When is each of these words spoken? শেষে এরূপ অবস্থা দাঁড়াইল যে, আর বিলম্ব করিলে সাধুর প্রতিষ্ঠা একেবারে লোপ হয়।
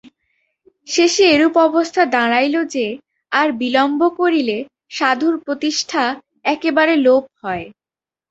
শেষে 0.87 1.23
এরূপ 1.33 1.55
অবস্থা 1.67 2.01
দাঁড়াইল 2.15 2.55
যে, 2.75 2.85
আর 3.31 3.47
বিলম্ব 3.61 4.01
করিলে 4.19 4.57
সাধুর 4.91 5.35
প্রতিষ্ঠা 5.45 6.03
একেবারে 6.45 6.93
লোপ 7.05 7.23
হয়। 7.41 7.65